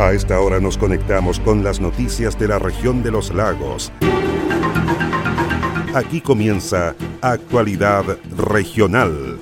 [0.00, 3.92] A esta hora nos conectamos con las noticias de la región de los lagos.
[5.94, 9.38] Aquí comienza Actualidad Regional.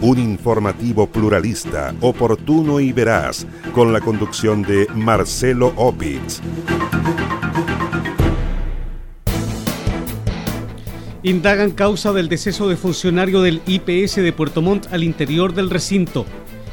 [0.00, 6.40] Un informativo pluralista, oportuno y veraz, con la conducción de Marcelo Opitz.
[11.22, 16.26] Indagan causa del deceso de funcionario del IPS de Puerto Montt al interior del recinto.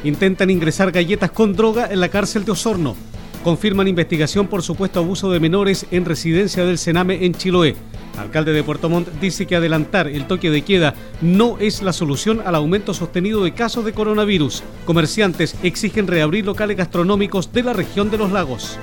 [0.03, 2.95] Intentan ingresar galletas con droga en la cárcel de Osorno.
[3.43, 7.75] Confirman investigación por supuesto abuso de menores en residencia del Sename en Chiloé.
[8.17, 12.41] Alcalde de Puerto Montt dice que adelantar el toque de queda no es la solución
[12.45, 14.63] al aumento sostenido de casos de coronavirus.
[14.85, 18.77] Comerciantes exigen reabrir locales gastronómicos de la región de los lagos.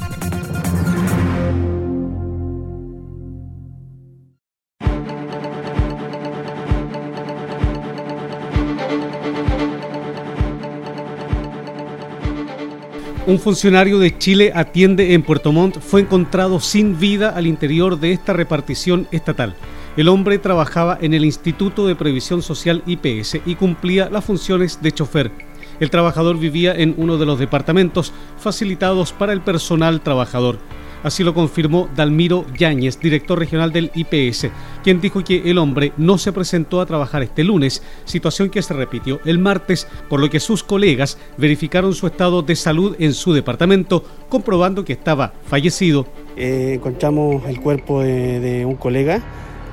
[13.34, 18.12] Un funcionario de Chile atiende en Puerto Montt fue encontrado sin vida al interior de
[18.12, 19.56] esta repartición estatal.
[19.96, 24.92] El hombre trabajaba en el Instituto de Previsión Social IPS y cumplía las funciones de
[24.92, 25.32] chofer.
[25.80, 30.60] El trabajador vivía en uno de los departamentos facilitados para el personal trabajador.
[31.04, 34.48] Así lo confirmó Dalmiro Yáñez, director regional del IPS,
[34.82, 38.72] quien dijo que el hombre no se presentó a trabajar este lunes, situación que se
[38.72, 43.34] repitió el martes, por lo que sus colegas verificaron su estado de salud en su
[43.34, 46.06] departamento, comprobando que estaba fallecido.
[46.38, 49.20] Eh, encontramos el cuerpo de, un colega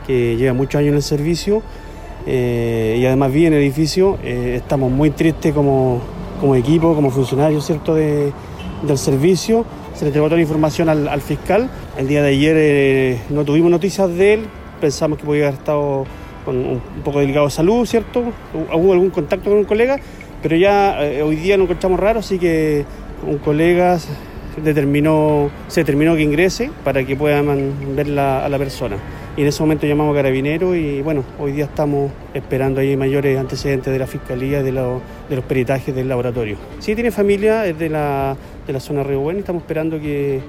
[0.05, 1.63] que lleva muchos años en el servicio
[2.27, 4.17] eh, y además vive en el edificio.
[4.21, 6.01] Eh, estamos muy tristes como,
[6.57, 7.95] equipo, como funcionarios ¿cierto?
[7.95, 8.33] del
[8.97, 9.65] servicio
[10.01, 11.69] se le entregó toda la información al, fiscal.
[11.95, 14.47] El día de ayer eh, no tuvimos noticias de él,
[14.79, 16.07] pensamos que podía haber estado
[16.43, 18.23] con un, poco delicado de salud, ¿cierto?
[18.73, 19.97] Hubo algún contacto con un colega,
[20.41, 22.83] pero ya eh, hoy día nos encontramos raro, así que
[23.27, 23.99] un colega
[24.63, 28.97] determinó, se determinó que ingrese para que puedan ver a la persona.
[29.37, 33.39] Y en ese momento llamamos a Carabinero y bueno, hoy día estamos esperando ahí mayores
[33.39, 36.57] antecedentes de la Fiscalía de, de los peritajes del laboratorio.
[36.79, 38.35] Sí tiene familia, es de la,
[38.71, 40.41] de la zona Río y estamos esperando que,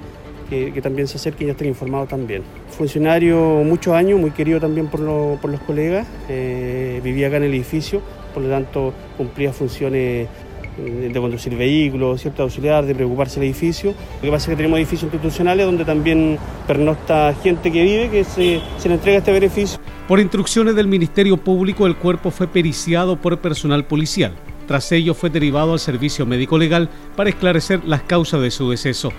[0.49, 2.43] que, también se acerque y estén informados también.
[2.71, 5.01] Funcionario muchos años, muy querido también por,
[5.41, 8.01] por los colegas, eh, vivía acá en el edificio,
[8.33, 10.29] por lo tanto cumplía funciones
[10.77, 13.91] de conducir vehículos, cierta auxiliar, de preocuparse del edificio.
[13.91, 18.25] Lo que pasa es que tenemos edificios institucionales donde también pernocta gente que vive, que
[18.25, 19.79] se, se le entrega este beneficio.
[20.09, 24.33] Por instrucciones del Ministerio Público, el cuerpo fue periciado por personal policial.
[24.73, 29.13] Tras ello fue derivado al servicio médico legal para esclarecer las causas de su deceso.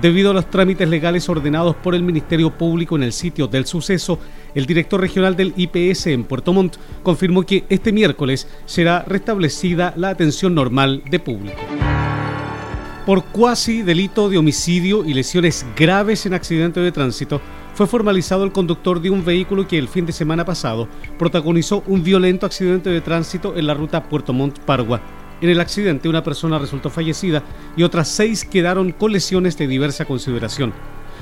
[0.00, 4.20] Debido a los trámites legales ordenados por el Ministerio Público en el sitio del suceso,
[4.54, 10.10] el director regional del IPS en Puerto Montt confirmó que este miércoles será restablecida la
[10.10, 11.58] atención normal de público.
[13.04, 17.40] Por cuasi delito de homicidio y lesiones graves en accidente de tránsito,
[17.80, 20.86] fue formalizado el conductor de un vehículo que el fin de semana pasado
[21.18, 25.00] protagonizó un violento accidente de tránsito en la ruta Puerto Montt-Pargua.
[25.40, 27.42] En el accidente una persona resultó fallecida
[27.78, 30.74] y otras seis quedaron con lesiones de diversa consideración.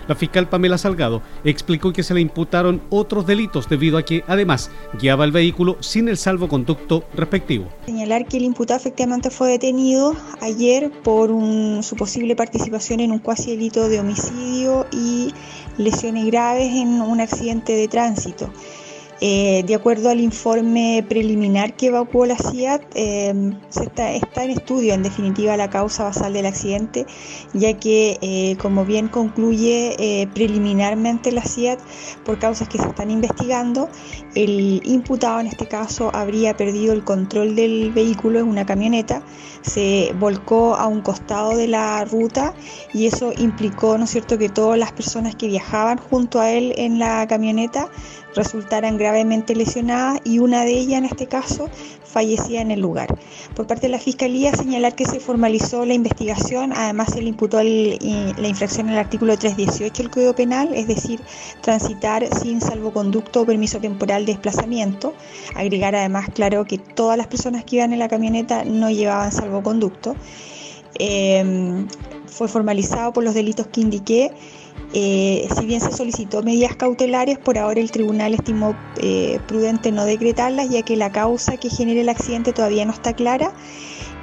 [0.08, 4.70] La fiscal Pamela Salgado explicó que se le imputaron otros delitos debido a que además
[4.98, 7.68] guiaba el vehículo sin el salvoconducto respectivo.
[7.84, 11.28] Señalar que el imputado efectivamente fue detenido ayer por
[11.82, 15.34] su posible participación en un cuasi delito de homicidio y
[15.76, 18.50] lesiones graves en un accidente de tránsito.
[19.20, 25.02] Eh, de acuerdo al informe preliminar que evacuó la CIAT, eh, está, en estudio en
[25.02, 27.04] definitiva la causa basal del accidente,
[27.52, 31.80] ya que eh, como bien concluye preliminarmente la CIAT
[32.24, 33.88] por causas que se están investigando,
[34.36, 39.22] el imputado en este caso habría perdido el control del vehículo en una camioneta,
[39.62, 42.54] se volcó a un costado de la ruta
[42.94, 46.72] y eso implicó, ¿no es cierto?, que todas las personas que viajaban junto a él
[46.76, 47.88] en la camioneta
[48.34, 51.68] resultaran gravemente lesionadas y una de ellas en este caso
[52.04, 53.18] fallecía en el lugar.
[53.54, 57.62] Por parte de la Fiscalía señalar que se formalizó la investigación, además se le imputó
[57.62, 61.20] la infracción al artículo 318 del Código Penal, es decir,
[61.60, 65.14] transitar sin salvoconducto o permiso temporal de desplazamiento.
[65.54, 70.16] Agregar además, claro, que todas las personas que iban en la camioneta no llevaban salvoconducto.
[70.98, 71.86] Eh,
[72.26, 74.32] fue formalizado por los delitos que indiqué
[74.92, 80.04] eh, si bien se solicitó medidas cautelares, por ahora el tribunal estimó eh, prudente no
[80.04, 83.52] decretarlas, ya que la causa que genera el accidente todavía no está clara.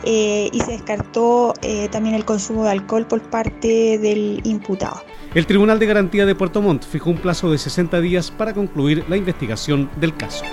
[0.08, 1.54] Eh, y se descartó
[1.90, 5.02] también el consumo de alcohol por parte del imputado.
[5.34, 9.04] El Tribunal de Garantía de Puerto Montt fijó un plazo de 60 días para concluir
[9.10, 10.46] la investigación del caso.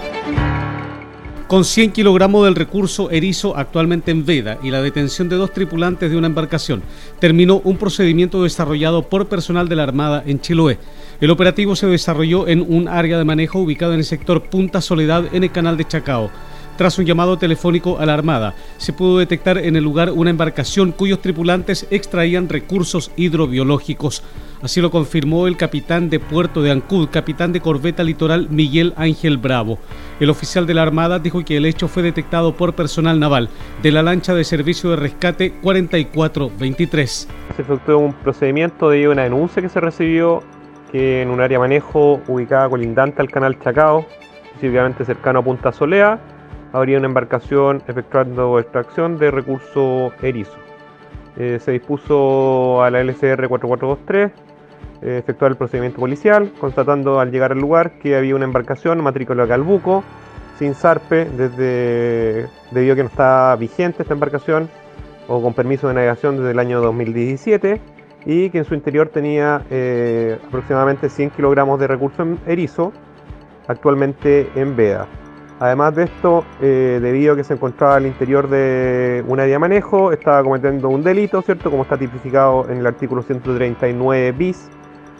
[1.52, 6.10] Con 100 kilogramos del recurso erizo actualmente en veda y la detención de dos tripulantes
[6.10, 6.82] de una embarcación,
[7.18, 10.78] terminó un procedimiento desarrollado por personal de la Armada en Chiloé.
[11.20, 15.26] El operativo se desarrolló en un área de manejo ubicado en el sector Punta Soledad
[15.34, 16.30] en el canal de Chacao.
[16.76, 20.92] Tras un llamado telefónico a la Armada, se pudo detectar en el lugar una embarcación
[20.92, 24.22] cuyos tripulantes extraían recursos hidrobiológicos.
[24.62, 29.36] Así lo confirmó el capitán de Puerto de Ancud, capitán de corbeta litoral Miguel Ángel
[29.36, 29.78] Bravo.
[30.20, 33.48] El oficial de la Armada dijo que el hecho fue detectado por personal naval
[33.82, 37.28] de la lancha de servicio de rescate 4423.
[37.56, 40.42] Se efectuó un procedimiento de una denuncia que se recibió
[40.92, 44.06] que en un área manejo ubicada colindante al canal Chacao,
[44.44, 46.20] específicamente cercano a Punta Solea,
[46.72, 50.56] habría una embarcación efectuando extracción de recurso erizo.
[51.36, 54.32] Eh, se dispuso a la LCR 4423
[55.02, 59.46] eh, efectuar el procedimiento policial, constatando al llegar al lugar que había una embarcación matrícula
[59.46, 60.04] Calbuco
[60.58, 64.68] sin zarpe desde debido a que no está vigente esta embarcación
[65.28, 67.80] o con permiso de navegación desde el año 2017
[68.26, 72.92] y que en su interior tenía eh, aproximadamente 100 kilogramos de recurso erizo
[73.66, 75.08] actualmente en veda.
[75.60, 79.58] Además de esto, eh, debido a que se encontraba al interior de un área de
[79.58, 81.70] manejo, estaba cometiendo un delito, ¿cierto?
[81.70, 84.68] Como está tipificado en el artículo 139 bis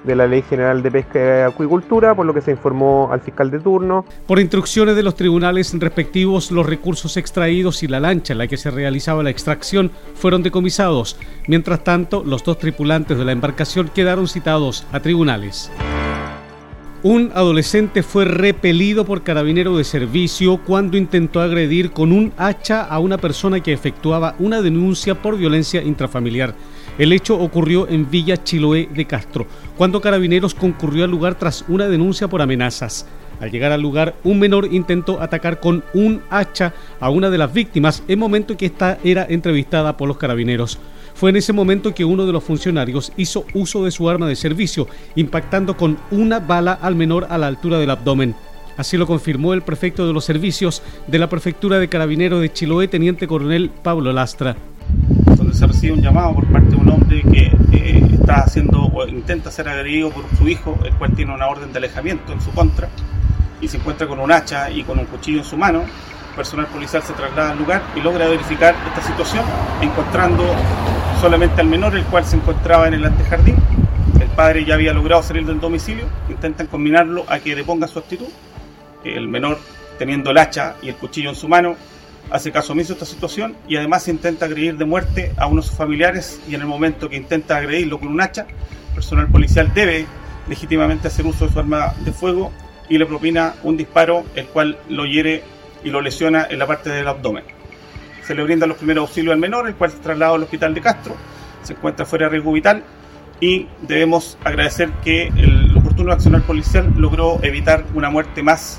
[0.05, 3.51] de la Ley General de Pesca y Acuicultura, por lo que se informó al fiscal
[3.51, 4.05] de turno.
[4.27, 8.57] Por instrucciones de los tribunales respectivos, los recursos extraídos y la lancha en la que
[8.57, 11.19] se realizaba la extracción fueron decomisados.
[11.47, 15.71] Mientras tanto, los dos tripulantes de la embarcación quedaron citados a tribunales.
[17.05, 23.01] Un adolescente fue repelido por carabinero de servicio cuando intentó agredir con un hacha a
[23.01, 26.55] una persona que efectuaba una denuncia por violencia intrafamiliar.
[26.99, 31.89] El hecho ocurrió en Villa Chiloé de Castro, cuando Carabineros concurrió al lugar tras una
[31.89, 33.05] denuncia por amenazas.
[33.43, 37.53] Al llegar al lugar, un menor intentó atacar con un hacha a una de las
[37.53, 40.79] víctimas en momento que ésta era entrevistada por los carabineros.
[41.15, 44.37] Fue en ese momento que uno de los funcionarios hizo uso de su arma de
[44.37, 44.87] servicio,
[45.17, 48.37] impactando con una bala al menor a la altura del abdomen.
[48.77, 52.87] Así lo confirmó el prefecto de los servicios de la Prefectura de Carabineros de Chiloé,
[52.87, 54.55] Teniente Coronel Pablo Lastra.
[55.37, 59.05] Donde se recibe un llamado por parte de un hombre que eh, está haciendo o
[59.09, 62.53] intenta ser agredido por su hijo, el cual tiene una orden de alejamiento en su
[62.53, 62.89] contra,
[63.63, 65.85] y se encuentra con un hacha y con un cuchillo en su mano.
[66.37, 69.45] Personal policial se traslada al lugar y logra verificar esta situación,
[69.81, 70.45] encontrando
[71.21, 73.57] solamente al menor, el cual se encontraba en el antejardín.
[74.21, 78.27] El padre ya había logrado salir del domicilio, intentan combinarlo a que deponga su actitud.
[79.05, 79.59] El menor,
[79.99, 81.77] teniendo el hacha y el cuchillo en su mano,
[82.31, 85.69] hace caso omiso a esta situación y además intenta agredir de muerte a uno de
[85.69, 88.47] sus familiares y en el momento que intenta agredirlo con un hacha,
[88.89, 90.07] el personal policial debe
[90.49, 92.51] legítimamente hacer uso de su arma de fuego
[92.89, 95.43] y le propina un disparo el cual lo hiere
[95.85, 97.45] y lo lesiona en la parte del abdomen.
[98.25, 100.81] Se le brinda los primeros auxilios al menor, el cual se traslada al hospital de
[100.81, 101.17] Castro,
[101.63, 102.85] se encuentra fuera de riesgo vital
[103.41, 108.79] y debemos agradecer que el oportuno accionar policial logró evitar una muerte más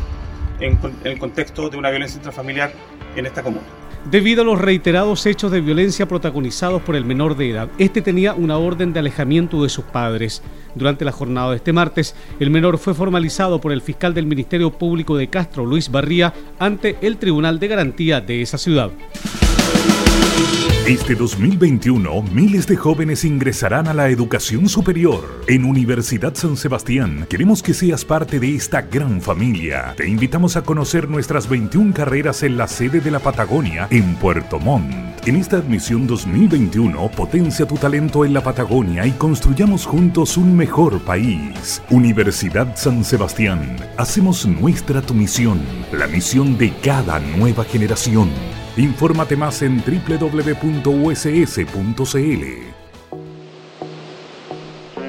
[0.60, 2.72] en, el contexto de una violencia intrafamiliar
[3.16, 3.64] en esta comuna
[4.10, 7.70] debido a los reiterados hechos de violencia protagonizados por el menor de edad.
[7.78, 10.42] Este tenía una orden de alejamiento de sus padres.
[10.76, 14.72] Durante la jornada de este martes, el menor fue formalizado por el fiscal del Ministerio
[14.72, 18.92] Público de Castro, Luis Barría, ante el Tribunal de Garantía de esa ciudad.
[20.88, 25.42] Este 2021, miles de jóvenes ingresarán a la educación superior.
[25.48, 29.94] En Universidad San Sebastián, queremos que seas parte de esta gran familia.
[29.96, 34.60] Te invitamos a conocer nuestras 21 carreras en la sede de la Patagonia, en Puerto
[34.60, 34.94] Montt.
[35.26, 41.00] En esta admisión 2021, potencia tu talento en la Patagonia y construyamos juntos un mejor
[41.00, 41.82] país.
[41.92, 45.62] Universidad San Sebastián, hacemos nuestra tu misión,
[45.94, 48.30] la misión de cada nueva generación.
[48.78, 50.64] Infórmate más en www.uss.cl.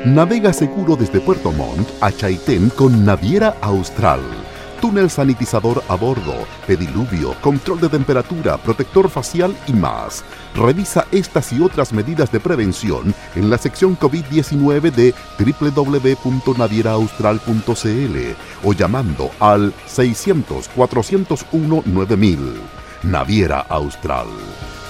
[0.05, 4.21] Navega seguro desde Puerto Montt a Chaitén con Naviera Austral.
[4.83, 10.23] Túnel sanitizador a bordo, pediluvio, control de temperatura, protector facial y más.
[10.55, 18.17] Revisa estas y otras medidas de prevención en la sección COVID-19 de www.navieraaustral.cl
[18.63, 22.84] o llamando al 600 401 9000.
[23.05, 24.27] Naviera Austral.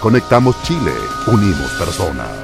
[0.00, 0.94] Conectamos Chile,
[1.26, 2.43] unimos personas.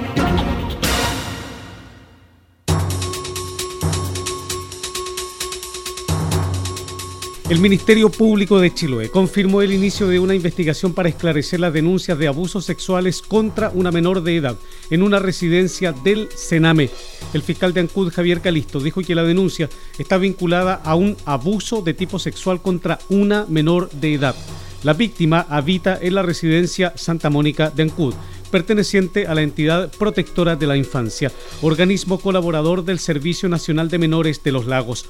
[7.51, 12.17] El Ministerio Público de Chiloé confirmó el inicio de una investigación para esclarecer las denuncias
[12.17, 14.55] de abusos sexuales contra una menor de edad
[14.89, 16.89] en una residencia del Sename.
[17.33, 19.67] El fiscal de Ancud, Javier Calisto, dijo que la denuncia
[19.97, 24.35] está vinculada a un abuso de tipo sexual contra una menor de edad.
[24.83, 28.13] La víctima habita en la residencia Santa Mónica de Ancud
[28.49, 31.31] perteneciente a la entidad protectora de la infancia,
[31.61, 35.09] organismo colaborador del Servicio Nacional de Menores de los Lagos.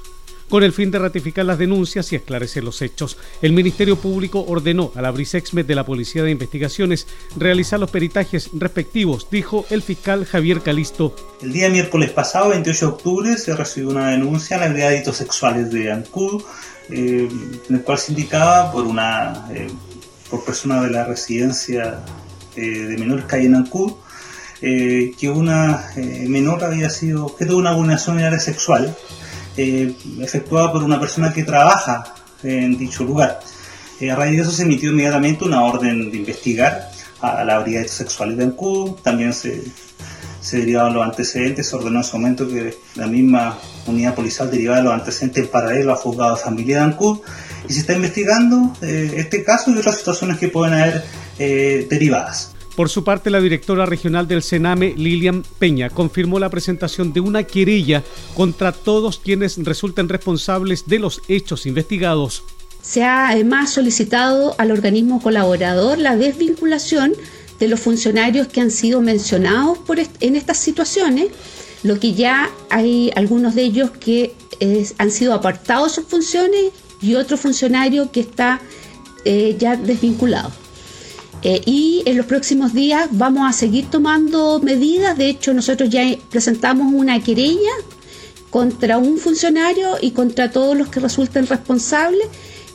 [0.51, 4.91] Con el fin de ratificar las denuncias y esclarecer los hechos, el Ministerio Público ordenó
[4.95, 10.59] a la de la Policía de Investigaciones realizar los peritajes respectivos, dijo el fiscal Javier
[10.59, 11.15] Calisto.
[11.41, 15.15] El día miércoles pasado, 28 de octubre, se recibió una denuncia en la de Delitos
[15.15, 16.43] Sexuales de Ancud,
[16.89, 17.29] eh,
[17.69, 19.69] en el cual se indicaba por una eh,
[20.29, 22.03] por persona de la residencia
[22.57, 23.93] eh, de menores hay en Ancud,
[24.59, 25.91] que una
[26.27, 28.95] menor había sido objeto de una vulneración de área sexual
[29.61, 32.03] eh, efectuada por una persona que trabaja
[32.43, 33.39] en dicho lugar.
[33.99, 36.89] Eh, a raíz de eso se emitió inmediatamente una orden de investigar
[37.21, 39.61] a la Brigada Sexuales de Ancud, también se,
[40.41, 44.81] se derivaban los antecedentes, se ordenó en ese momento que la misma unidad policial derivara
[44.81, 47.19] los antecedentes en paralelo a juzgado de familia de Ancud
[47.69, 51.03] y se está investigando eh, este caso y otras situaciones que pueden haber
[51.37, 52.53] derivadas.
[52.75, 57.43] Por su parte, la directora regional del Sename, Lilian Peña, confirmó la presentación de una
[57.43, 62.43] querella contra todos quienes resulten responsables de los hechos investigados.
[62.81, 67.13] Se ha además solicitado al organismo colaborador la desvinculación
[67.59, 69.77] de los funcionarios que han sido mencionados
[70.19, 71.27] en estas situaciones,
[71.83, 74.33] lo que ya hay algunos de ellos que
[74.97, 78.61] han sido apartados sus funciones y otro funcionario que está
[79.25, 80.51] eh, ya desvinculado.
[81.43, 85.17] Eh, y en los próximos días vamos a seguir tomando medidas.
[85.17, 87.71] De hecho, nosotros ya presentamos una querella
[88.49, 92.27] contra un funcionario y contra todos los que resulten responsables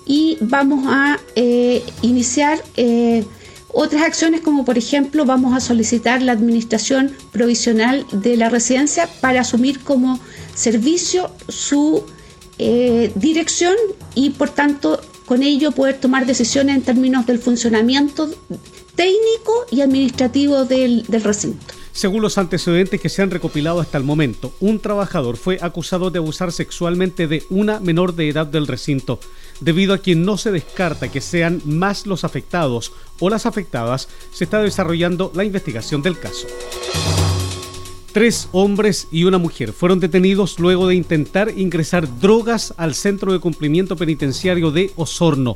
[0.04, 3.24] y vamos a eh, iniciar eh,
[3.72, 9.42] otras acciones como por ejemplo vamos a solicitar la administración provisional de la residencia para
[9.42, 10.18] asumir como
[10.54, 12.04] servicio su
[13.16, 13.74] dirección
[14.14, 18.30] y por tanto con ello poder tomar decisiones en términos del funcionamiento
[18.94, 21.74] técnico y administrativo del, recinto.
[21.92, 26.18] Según los antecedentes que se han recopilado hasta el momento, un trabajador fue acusado de
[26.18, 29.18] abusar sexualmente de una menor de edad del recinto,
[29.60, 34.44] debido a que no se descarta que sean más los afectados o las afectadas, se
[34.44, 36.46] está desarrollando la investigación del caso.
[38.16, 43.40] Tres hombres y una mujer fueron detenidos luego de intentar ingresar drogas al centro de
[43.40, 45.54] cumplimiento penitenciario de Osorno.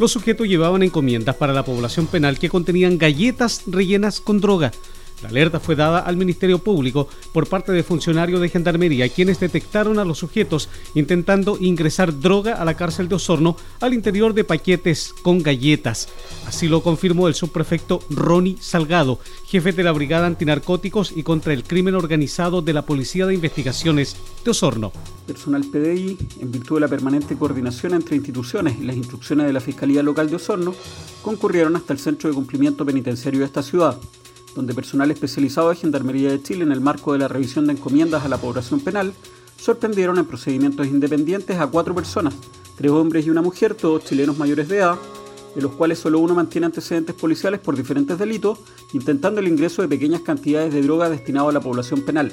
[0.00, 4.72] Los sujetos llevaban encomiendas para la población penal que contenían galletas rellenas con droga.
[5.22, 9.98] La alerta fue dada al Ministerio Público por parte de funcionarios de Gendarmería, quienes detectaron
[9.98, 15.14] a los sujetos intentando ingresar droga a la cárcel de Osorno al interior de paquetes
[15.22, 16.08] con galletas.
[16.46, 21.64] Así lo confirmó el subprefecto Ronnie Salgado, jefe de la Brigada Antinarcóticos y contra el
[21.64, 24.92] Crimen Organizado de la Policía de Investigaciones de Osorno.
[25.26, 29.60] Personal PDI, en virtud de la permanente coordinación entre instituciones y las instrucciones de la
[29.60, 30.74] Fiscalía Local de Osorno,
[31.22, 34.00] concurrieron hasta el Centro de Cumplimiento Penitenciario de esta ciudad
[34.54, 38.24] donde personal especializado de Gendarmería de Chile, en el marco de la revisión de encomiendas
[38.24, 39.12] a la población penal,
[39.56, 42.34] sorprendieron en procedimientos independientes a cuatro personas,
[42.76, 44.96] tres hombres y una mujer, todos chilenos mayores de edad,
[45.54, 48.58] de los cuales solo uno mantiene antecedentes policiales por diferentes delitos,
[48.92, 52.32] intentando el ingreso de pequeñas cantidades de droga destinado a la población penal,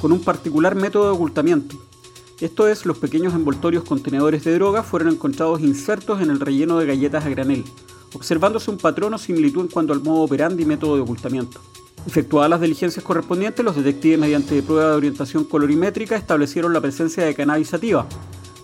[0.00, 1.76] con un particular método de ocultamiento.
[2.40, 6.86] Esto es, los pequeños envoltorios contenedores de droga fueron encontrados insertos en el relleno de
[6.86, 7.64] galletas a granel,
[8.14, 11.60] observándose un patrón o similitud en cuanto al modo operandi y método de ocultamiento.
[12.06, 17.34] Efectuadas las diligencias correspondientes, los detectives mediante prueba de orientación colorimétrica establecieron la presencia de
[17.34, 18.06] cannabis sativa.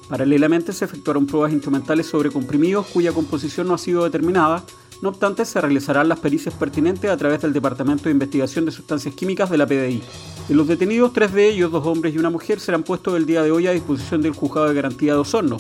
[0.09, 4.64] Paralelamente se efectuaron pruebas instrumentales sobre comprimidos cuya composición no ha sido determinada,
[5.02, 9.14] no obstante se realizarán las pericias pertinentes a través del Departamento de Investigación de Sustancias
[9.14, 10.02] Químicas de la PDI.
[10.49, 13.43] De los detenidos, tres de ellos, dos hombres y una mujer, serán puestos el día
[13.43, 15.59] de hoy a disposición del Juzgado de Garantía de Osorno,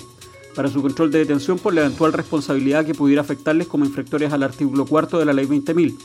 [0.54, 4.42] para su control de detención por la eventual responsabilidad que pudiera afectarles como infractores al
[4.42, 5.96] artículo cuarto de la Ley 20.000,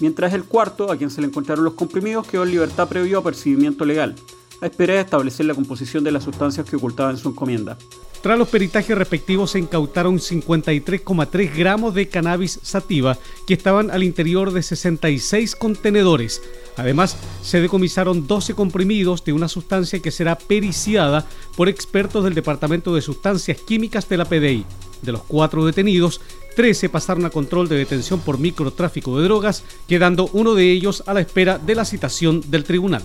[0.00, 3.24] mientras el cuarto, a quien se le encontraron los comprimidos, quedó en libertad previo a
[3.24, 4.14] percibimiento legal,
[4.60, 7.78] a espera de establecer la composición de las sustancias que ocultaba en su encomienda.
[8.20, 13.16] Tras los peritajes respectivos se incautaron 53,3 gramos de cannabis sativa
[13.46, 16.42] que estaban al interior de 66 contenedores,
[16.78, 22.94] Además, se decomisaron 12 comprimidos de una sustancia que será periciada por expertos del Departamento
[22.94, 24.64] de Sustancias Químicas de la PDI.
[25.02, 26.20] De los cuatro detenidos,
[26.56, 31.14] 13 pasaron a control de detención por microtráfico de drogas, quedando uno de ellos a
[31.14, 33.02] la espera de la citación del tribunal.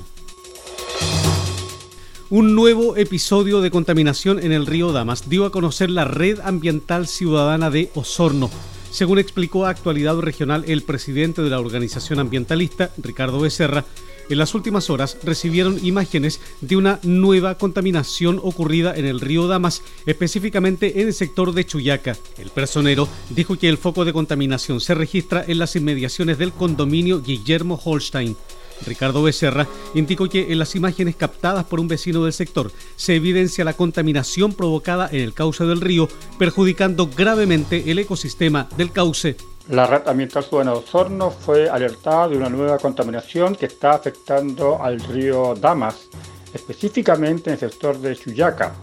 [2.30, 7.08] Un nuevo episodio de contaminación en el río Damas dio a conocer la Red Ambiental
[7.08, 8.50] Ciudadana de Osorno
[8.94, 13.86] según explicó a Actualidad Regional el presidente de la organización ambientalista, Ricardo Becerra,
[14.30, 19.82] en las últimas horas recibieron imágenes de una nueva contaminación ocurrida en el río Damas,
[20.06, 22.16] específicamente en el sector de Chuyaca.
[22.38, 27.22] El personero dijo que el foco de contaminación se registra en las inmediaciones del condominio
[27.22, 28.38] Guillermo Holstein.
[28.86, 33.64] Ricardo Becerra indicó que en las imágenes captadas por un vecino del sector se evidencia
[33.64, 36.08] la contaminación provocada en el cauce del río,
[36.38, 39.38] perjudicando gravemente el ecosistema del cauce.
[39.70, 45.00] La red ambiental de Osorno fue alertada de una nueva contaminación que está afectando al
[45.00, 46.10] río Damas,
[46.54, 48.74] específicamente en el sector de Chuyaca.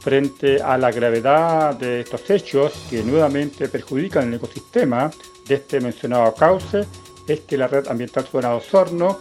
[0.00, 5.10] Frente a la gravedad de estos hechos que nuevamente perjudican el ecosistema
[5.46, 6.84] de este mencionado cauce,
[7.26, 9.18] es que la red ambiental de Osorno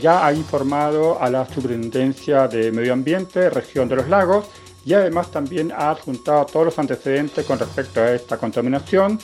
[0.00, 4.46] ya ha informado a la Superintendencia de Medio Ambiente, Región de los Lagos,
[4.84, 9.18] y además también ha adjuntado todos los antecedentes con respecto a esta contaminación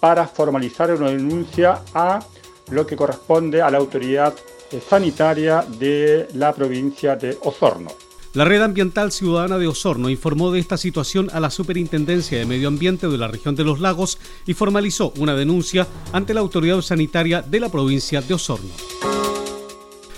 [0.00, 2.20] para formalizar una denuncia a
[2.70, 4.34] lo que corresponde a la autoridad
[4.70, 7.90] eh, sanitaria de la provincia de Osorno.
[8.32, 12.66] La Red Ambiental Ciudadana de Osorno informó de esta situación a la Superintendencia de Medio
[12.66, 17.42] Ambiente de la región de los lagos y formalizó una denuncia ante la autoridad sanitaria
[17.42, 19.23] de la provincia de Osorno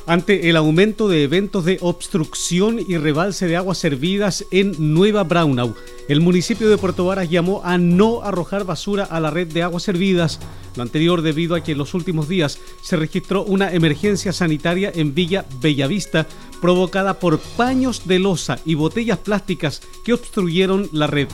[0.06, 5.74] ante el aumento de eventos de obstrucción y rebalse de aguas servidas en Nueva Braunau.
[6.08, 9.82] El municipio de Puerto Varas llamó a no arrojar basura a la red de aguas
[9.82, 10.38] servidas,
[10.76, 15.14] lo anterior debido a que en los últimos días se registró una emergencia sanitaria en
[15.14, 16.26] Villa Bellavista
[16.60, 21.28] provocada por paños de losa y botellas plásticas que obstruyeron la red.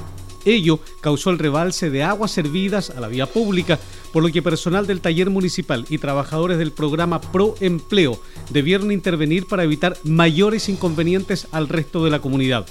[0.44, 3.78] Ello causó el rebalse de aguas servidas a la vía pública,
[4.12, 9.46] por lo que personal del taller municipal y trabajadores del programa Pro Empleo debieron intervenir
[9.46, 12.66] para evitar mayores inconvenientes al resto de la comunidad.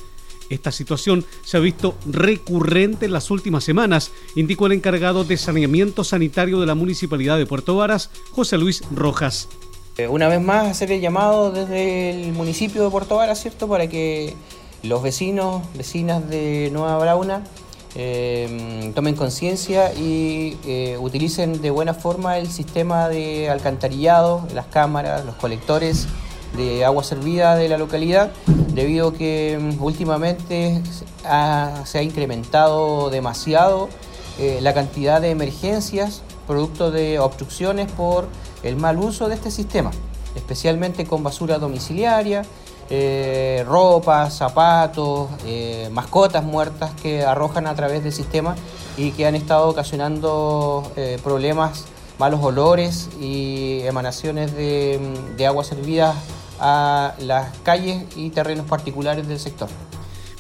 [0.50, 6.04] Esta situación se ha visto recurrente en las últimas semanas, indicó el encargado de saneamiento
[6.04, 9.48] sanitario de la Municipalidad de Puerto Varas, José Luis Rojas.
[9.98, 13.70] Eh, una vez más, hacer el llamado desde el municipio de Puerto Varas, ¿cierto?
[13.70, 14.34] Para que
[14.84, 17.44] los vecinos, vecinas de Nueva Brauna,
[17.96, 25.26] eh, tomen conciencia y eh, utilicen de buena forma el sistema de alcantarillado, las cámaras,
[25.26, 26.08] los colectores
[26.56, 28.32] de agua servida de la localidad,
[28.74, 30.82] debido a que mm, últimamente
[31.86, 33.90] se ha incrementado demasiado
[34.40, 38.28] eh, la cantidad de emergencias producto de obstrucciones por
[38.64, 39.92] el mal uso de este sistema,
[40.36, 42.44] especialmente con basura domiciliaria,
[42.94, 48.56] eh, ropas, zapatos, eh, mascotas muertas que arrojan a través del sistema
[48.98, 51.86] y que han estado ocasionando eh, problemas
[52.20, 55.00] malos olores y emanaciones de,
[55.38, 56.18] de agua servidas
[56.60, 59.70] a las calles y terrenos particulares del sector.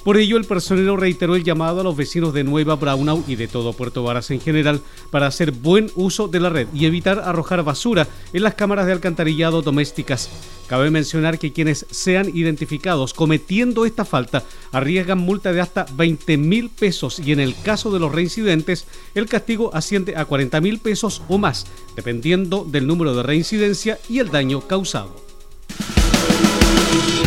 [0.03, 3.47] Por ello, el personero reiteró el llamado a los vecinos de Nueva Braunau y de
[3.47, 7.63] todo Puerto Varas en general para hacer buen uso de la red y evitar arrojar
[7.63, 10.29] basura en las cámaras de alcantarillado domésticas.
[10.65, 16.71] Cabe mencionar que quienes sean identificados cometiendo esta falta arriesgan multa de hasta 20 mil
[16.71, 21.21] pesos y en el caso de los reincidentes el castigo asciende a 40 mil pesos
[21.27, 25.13] o más, dependiendo del número de reincidencia y el daño causado.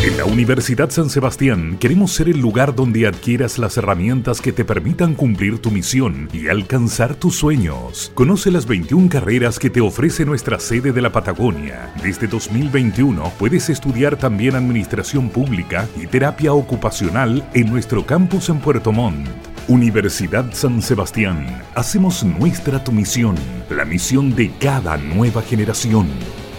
[0.04, 4.62] En la Universidad San Sebastián queremos ser el lugar donde adquieras las herramientas que te
[4.62, 8.12] permitan cumplir tu misión y alcanzar tus sueños.
[8.14, 11.90] Conoce las 21 carreras que te ofrece nuestra sede de la Patagonia.
[12.02, 18.92] Desde 2021 puedes estudiar también Administración Pública y Terapia Ocupacional en nuestro campus en Puerto
[18.92, 19.26] Montt.
[19.68, 21.62] Universidad San Sebastián.
[21.74, 23.36] Hacemos nuestra tu misión,
[23.70, 26.08] la misión de cada nueva generación.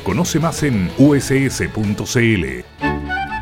[0.04, 2.95] Conoce más en uss.cl.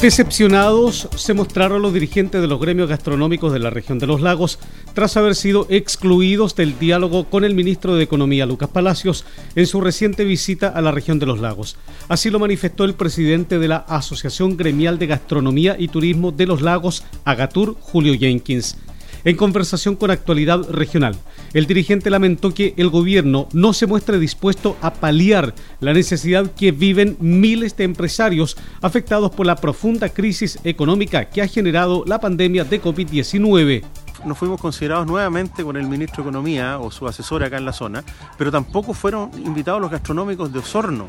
[0.00, 4.58] Decepcionados se mostraron los dirigentes de los gremios gastronómicos de la región de los lagos
[4.94, 9.82] tras haber sido excluidos del diálogo con el ministro de Economía Lucas Palacios en su
[9.82, 11.76] reciente visita a la región de los lagos.
[12.08, 16.62] Así lo manifestó el presidente de la Asociación Gremial de Gastronomía y Turismo de los
[16.62, 18.78] Lagos, Agatur, Julio Jenkins.
[19.24, 21.16] En conversación con Actualidad Regional,
[21.52, 26.72] el dirigente lamentó que el gobierno no se muestre dispuesto a paliar la necesidad que
[26.72, 32.64] viven miles de empresarios afectados por la profunda crisis económica que ha generado la pandemia
[32.64, 33.82] de COVID-19
[34.24, 37.72] no fuimos considerados nuevamente con el ministro de Economía o su asesor acá en la
[37.72, 38.04] zona,
[38.36, 41.06] pero tampoco fueron invitados los gastronómicos de Osorno,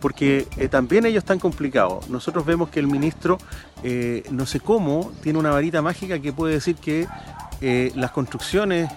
[0.00, 2.08] porque eh, también ellos están complicados.
[2.08, 3.38] Nosotros vemos que el ministro,
[3.82, 7.06] eh, no sé cómo, tiene una varita mágica que puede decir que
[7.60, 8.90] eh, las construcciones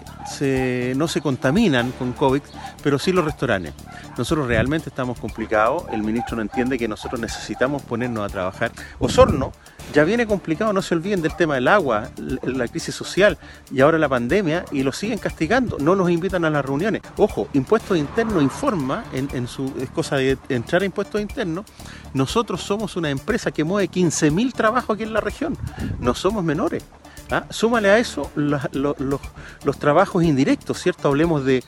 [0.96, 2.42] no se contaminan con COVID,
[2.82, 3.74] pero sí los restaurantes.
[4.16, 8.72] Nosotros realmente estamos complicados, el ministro no entiende que nosotros necesitamos ponernos a trabajar.
[8.98, 9.52] Osorno
[9.92, 12.10] ya viene complicado, no se olviden del tema del agua,
[12.42, 13.38] la crisis social
[13.70, 17.02] y ahora la pandemia y lo siguen castigando, no nos invitan a las reuniones.
[17.16, 21.64] Ojo, Impuestos Internos informa en, su cosa de entrar a Impuestos Internos,
[22.12, 25.56] nosotros somos una empresa que mueve 15.000 trabajos aquí en la región,
[26.00, 26.84] no somos menores.
[27.30, 27.46] ¿Ah?
[27.50, 31.08] Súmale a eso los, trabajos indirectos, ¿cierto?
[31.08, 31.62] Hablemos de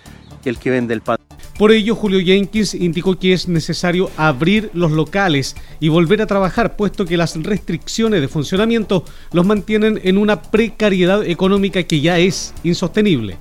[0.45, 1.19] el que vende el pan.
[1.59, 6.75] Por ello, Julio Jenkins indicó que es necesario abrir los locales y volver a trabajar,
[6.77, 12.55] puesto que las restricciones de funcionamiento los mantienen en una precariedad económica que ya es
[12.63, 13.37] insostenible.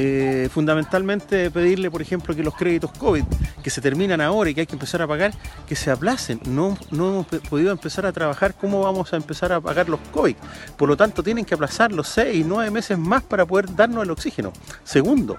[0.00, 3.24] Eh, fundamentalmente pedirle, por ejemplo, que los créditos COVID
[3.64, 5.32] que se terminan ahora y que hay que empezar a pagar,
[5.66, 6.40] que se aplacen.
[6.46, 10.36] No, no hemos podido empezar a trabajar, ¿cómo vamos a empezar a pagar los COVID?
[10.76, 14.12] Por lo tanto, tienen que aplazar los seis, nueve meses más para poder darnos el
[14.12, 14.52] oxígeno.
[14.84, 15.36] Segundo,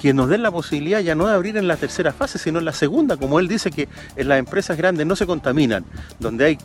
[0.00, 2.64] que nos den la posibilidad ya no de abrir en la tercera fase, sino en
[2.64, 5.84] la segunda, como él dice que en las empresas grandes no se contaminan,
[6.18, 6.58] donde hay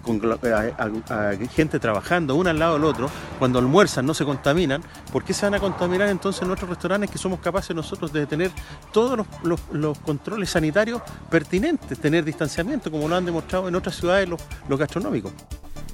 [1.54, 5.46] gente trabajando una al lado del otro, cuando almuerzan no se contaminan, ¿por qué se
[5.46, 8.52] van a contaminar entonces nuestros restaurantes que somos capaces nosotros de tener
[8.94, 14.80] todos los, controles sanitarios pertinentes, tener distanciamiento, como lo han demostrado en otras ciudades los
[14.80, 15.34] gastronómicos?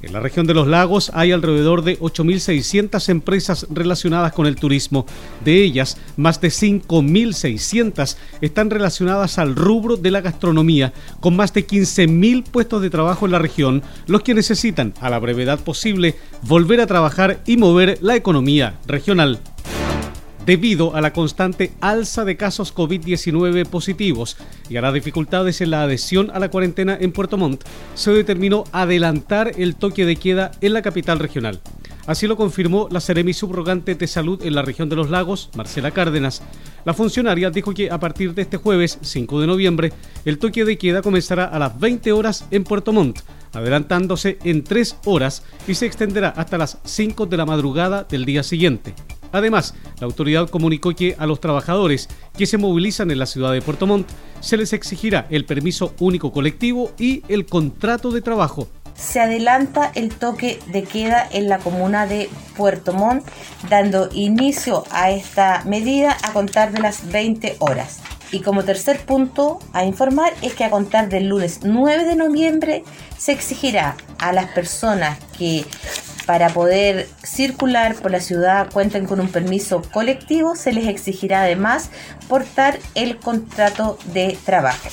[0.04, 5.08] En la región de los lagos hay alrededor de 8.600 empresas relacionadas con el turismo.
[5.43, 11.65] De ellas, más de 5.600 están relacionadas al rubro de la gastronomía, con más de
[11.65, 16.82] 15.000 puestos de trabajo en la región, los que necesitan, a la brevedad posible, volver
[16.82, 19.39] a trabajar y mover la economía regional.
[20.45, 24.38] Debido a la constante alza de casos COVID-19 positivos
[24.69, 27.63] y a las dificultades en la adhesión a la cuarentena en Puerto Montt,
[27.95, 31.62] se determinó adelantar el toque de queda en la capital regional.
[32.06, 35.91] Así lo confirmó la Seremi subrogante de salud en la región de los lagos, Marcela
[35.91, 36.41] Cárdenas.
[36.84, 39.93] La funcionaria dijo que a partir de este jueves 5 de noviembre,
[40.25, 43.19] el toque de queda comenzará a las 20 horas en Puerto Montt,
[43.53, 48.43] adelantándose en 3 horas y se extenderá hasta las 5 de la madrugada del día
[48.43, 48.93] siguiente.
[49.34, 53.62] Además, la autoridad comunicó que a los trabajadores que se movilizan en la ciudad de
[53.62, 54.08] Puerto Montt
[54.39, 58.69] se les exigirá el permiso único colectivo y el contrato de trabajo.
[58.96, 63.26] Se adelanta el toque de queda en la comuna de Puerto Montt,
[63.67, 68.02] dando inicio a esta medida a contar de las 20 horas.
[68.32, 72.84] Y como tercer punto a informar es que a contar del lunes 9 de noviembre
[73.17, 75.65] se exigirá a las personas que
[76.25, 81.89] para poder circular por la ciudad cuenten con un permiso colectivo, se les exigirá además
[82.27, 84.89] portar el contrato de trabajo.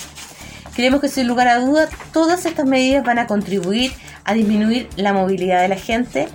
[0.75, 3.93] Creemos que sin lugar a duda todas estas medidas van a contribuir
[4.25, 6.29] a disminuir la movilidad de la gente,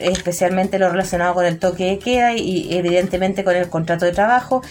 [0.00, 4.62] especialmente lo relacionado con el toque de queda y evidentemente con el contrato de trabajo.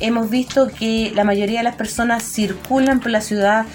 [0.00, 3.66] Hemos visto que la mayoría de las personas circulan por la ciudad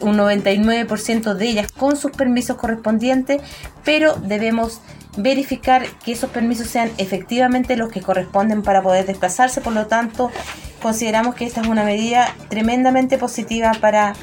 [0.00, 3.42] un 99% de ellas con sus permisos correspondientes,
[3.84, 4.80] pero debemos
[5.18, 9.60] verificar que esos permisos sean efectivamente los que corresponden para poder desplazarse.
[9.60, 10.30] Por lo tanto,
[10.80, 14.14] consideramos que esta es una medida tremendamente positiva para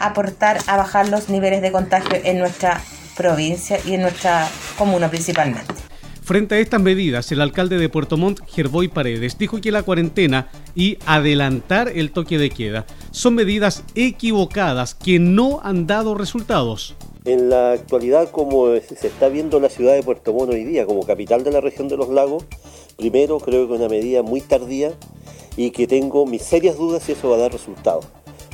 [0.00, 2.80] aportar a bajar los niveles de contagio en nuestra
[3.16, 5.74] provincia y en nuestra comuna principalmente.
[6.22, 10.46] Frente a estas medidas, el alcalde de Puerto Montt, Gerboy Paredes, dijo que la cuarentena
[10.74, 16.96] y adelantar el toque de queda son medidas equivocadas que no han dado resultados.
[17.24, 21.06] En la actualidad, como se está viendo la ciudad de Puerto Montt hoy día como
[21.06, 22.44] capital de la región de los lagos,
[22.96, 24.92] primero creo que una medida muy tardía
[25.56, 28.06] y que tengo mis serias dudas si eso va a dar resultados,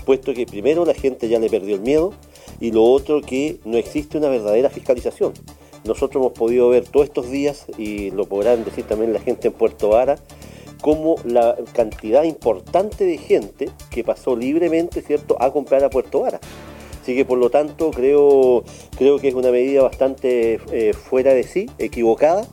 [0.04, 2.12] puesto que primero la gente ya le perdió el miedo
[2.60, 5.32] y lo otro que no existe una verdadera fiscalización.
[5.84, 9.54] Nosotros hemos podido ver todos estos días, y lo podrán decir también la gente en
[9.54, 10.18] Puerto Vara,
[10.82, 16.38] como la cantidad importante de gente que pasó libremente, ¿cierto?, a comprar a Puerto Vara.
[17.08, 18.64] Así que por lo tanto creo,
[18.98, 22.46] creo que es una medida bastante eh, fuera de sí, equivocada,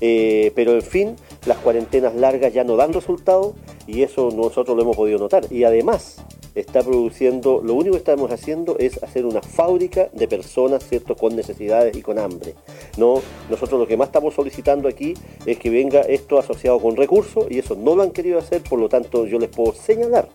[0.00, 3.54] eh, pero en fin, las cuarentenas largas ya no dan resultado
[3.86, 5.44] y eso nosotros lo hemos podido notar.
[5.52, 10.88] Y además está produciendo, lo único que estamos haciendo es hacer una fábrica de personas,
[10.88, 12.54] ¿cierto?, con necesidades y con hambre.
[12.96, 15.12] No, nosotros lo que más estamos solicitando aquí
[15.44, 18.78] es que venga esto asociado con recursos y eso no lo han querido hacer, por
[18.78, 20.30] lo tanto yo les puedo señalar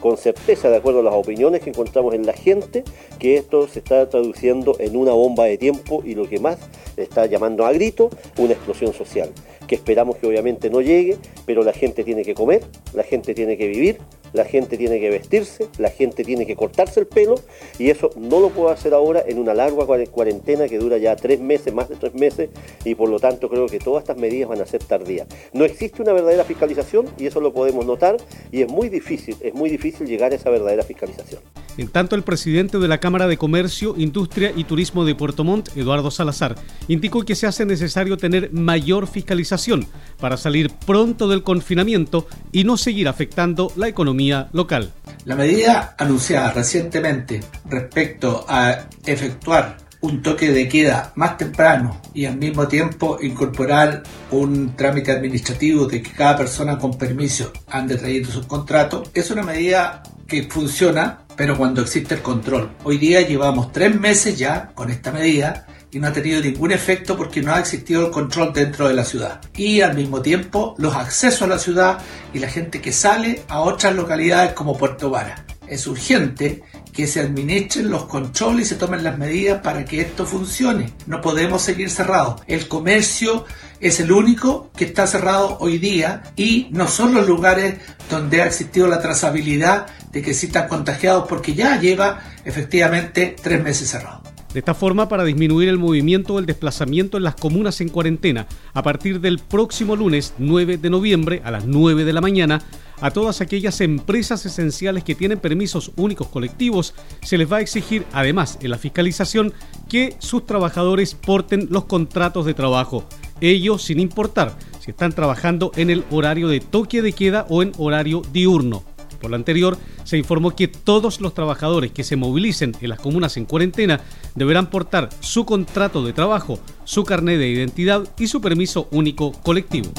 [0.00, 2.84] con certeza, de acuerdo a las opiniones que encontramos en la gente,
[3.18, 6.58] que esto se está traduciendo en una bomba de tiempo y lo que más
[6.96, 9.30] está llamando a grito, una explosión social,
[9.66, 12.62] que esperamos que obviamente no llegue, pero la gente tiene que comer,
[12.94, 13.98] la gente tiene que vivir,
[14.32, 17.36] la gente tiene que vestirse, la gente tiene que cortarse el pelo
[17.78, 21.40] y eso no lo puedo hacer ahora en una larga cuarentena que dura ya tres
[21.40, 22.50] meses, más de tres meses
[22.84, 25.26] y por lo tanto creo que todas estas medidas van a ser tardías.
[25.52, 28.16] No existe una verdadera fiscalización y eso lo podemos notar
[28.52, 31.40] y es muy difícil, es muy difícil llegar a esa verdadera fiscalización.
[31.78, 35.76] En tanto, el presidente de la Cámara de Comercio, Industria y Turismo de Puerto Montt,
[35.76, 36.56] Eduardo Salazar,
[36.88, 39.86] indicó que se hace necesario tener mayor fiscalización
[40.18, 44.92] para salir pronto del confinamiento y no seguir afectando la economía local.
[45.24, 52.36] La medida anunciada recientemente respecto a efectuar un toque de queda más temprano y al
[52.36, 58.46] mismo tiempo incorporar un trámite administrativo de que cada persona con permiso ande trayendo su
[58.46, 62.68] contrato es una medida que funciona pero cuando existe el control.
[62.82, 67.16] Hoy día llevamos tres meses ya con esta medida y no ha tenido ningún efecto
[67.16, 69.40] porque no ha existido el control dentro de la ciudad.
[69.56, 71.98] Y al mismo tiempo los accesos a la ciudad
[72.32, 75.44] y la gente que sale a otras localidades como Puerto Vara.
[75.66, 80.26] Es urgente que se administren los controles y se tomen las medidas para que esto
[80.26, 80.92] funcione.
[81.06, 82.40] No podemos seguir cerrados.
[82.46, 83.44] El comercio
[83.78, 87.76] es el único que está cerrado hoy día y no son los lugares
[88.10, 93.62] donde ha existido la trazabilidad de que sí están contagiados porque ya lleva efectivamente tres
[93.62, 94.27] meses cerrado.
[94.52, 98.82] De esta forma, para disminuir el movimiento del desplazamiento en las comunas en cuarentena, a
[98.82, 102.62] partir del próximo lunes 9 de noviembre a las 9 de la mañana,
[103.00, 108.06] a todas aquellas empresas esenciales que tienen permisos únicos colectivos, se les va a exigir,
[108.12, 109.52] además, en la fiscalización,
[109.86, 113.04] que sus trabajadores porten los contratos de trabajo.
[113.42, 117.72] Ello sin importar si están trabajando en el horario de toque de queda o en
[117.76, 118.82] horario diurno.
[119.20, 123.36] Por lo anterior, se informó que todos los trabajadores que se movilicen en las comunas
[123.36, 124.00] en cuarentena
[124.34, 129.90] deberán portar su contrato de trabajo, su carnet de identidad y su permiso único colectivo.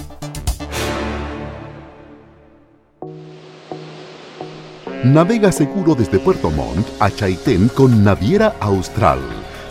[5.04, 9.20] Navega seguro desde Puerto Montt a Chaitén con Naviera Austral.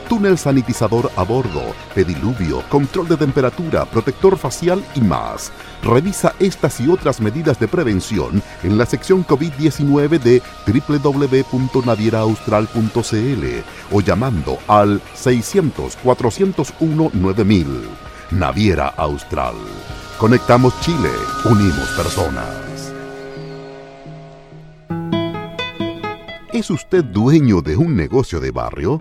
[0.09, 6.89] Túnel sanitizador a bordo, pediluvio, control de temperatura, protector facial y más Revisa estas y
[6.89, 13.45] otras medidas de prevención en la sección COVID-19 de www.navieraaustral.cl
[13.93, 17.67] o llamando al 600-401-9000.
[18.31, 19.55] Naviera Austral.
[20.19, 21.11] Conectamos Chile,
[21.45, 22.93] unimos personas.
[26.53, 29.01] ¿Es usted dueño de un negocio de barrio?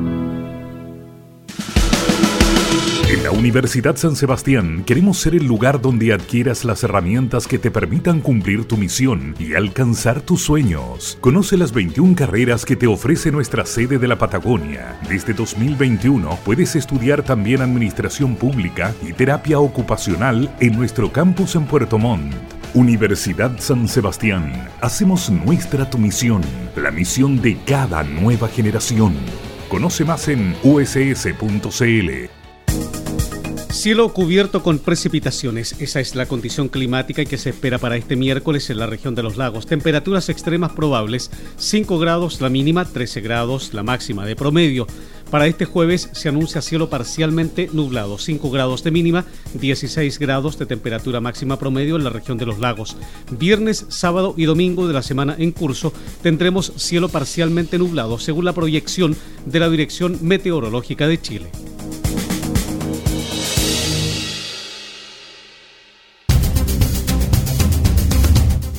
[3.11, 7.69] En la Universidad San Sebastián queremos ser el lugar donde adquieras las herramientas que te
[7.69, 11.17] permitan cumplir tu misión y alcanzar tus sueños.
[11.19, 14.97] Conoce las 21 carreras que te ofrece nuestra sede de la Patagonia.
[15.09, 21.97] Desde 2021 puedes estudiar también Administración Pública y Terapia Ocupacional en nuestro campus en Puerto
[21.97, 22.33] Montt.
[22.73, 24.69] Universidad San Sebastián.
[24.79, 26.43] Hacemos nuestra tu misión,
[26.77, 29.15] la misión de cada nueva generación.
[29.67, 32.40] Conoce más en uss.cl.
[33.81, 35.75] Cielo cubierto con precipitaciones.
[35.79, 39.23] Esa es la condición climática que se espera para este miércoles en la región de
[39.23, 39.65] los lagos.
[39.65, 41.31] Temperaturas extremas probables.
[41.57, 44.85] 5 grados la mínima, 13 grados la máxima de promedio.
[45.31, 50.67] Para este jueves se anuncia cielo parcialmente nublado, 5 grados de mínima, 16 grados de
[50.67, 52.97] temperatura máxima promedio en la región de los lagos.
[53.31, 58.53] Viernes, sábado y domingo de la semana en curso tendremos cielo parcialmente nublado, según la
[58.53, 59.15] proyección
[59.47, 61.49] de la Dirección Meteorológica de Chile.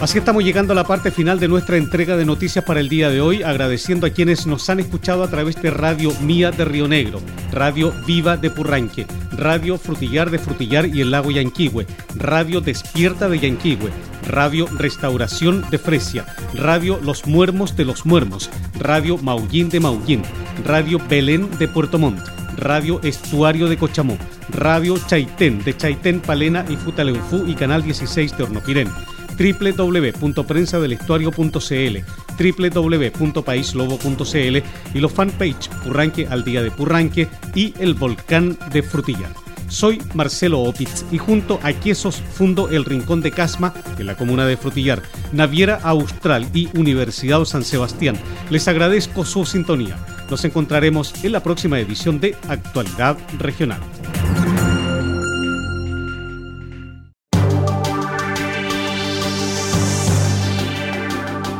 [0.00, 3.10] Así estamos llegando a la parte final de nuestra entrega de noticias para el día
[3.10, 6.86] de hoy, agradeciendo a quienes nos han escuchado a través de Radio Mía de Río
[6.86, 11.84] Negro, Radio Viva de Purranque, Radio Frutillar de Frutillar y el Lago Yanquihue,
[12.14, 13.90] Radio Despierta de Yanquihue,
[14.28, 20.22] Radio Restauración de Fresia, Radio Los Muermos de Los Muermos, Radio Maullín de Maullín,
[20.64, 22.20] Radio Belén de Puerto Montt,
[22.56, 24.16] Radio Estuario de Cochamó,
[24.50, 28.88] Radio Chaitén de Chaitén, Palena y Futaleufú y Canal 16 de Hornopirén
[29.38, 31.98] www.prensadelestuario.cl,
[32.38, 34.56] www.paislobo.cl
[34.94, 39.32] y los fanpage Purranque al día de Purranque y el volcán de Frutillar.
[39.68, 44.46] Soy Marcelo Opitz y junto a Quesos fundo el Rincón de Casma en la comuna
[44.46, 48.16] de Frutillar, Naviera Austral y Universidad San Sebastián.
[48.50, 49.96] Les agradezco su sintonía.
[50.30, 53.80] Nos encontraremos en la próxima edición de Actualidad Regional.